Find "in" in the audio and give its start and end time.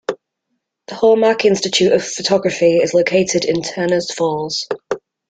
3.45-3.61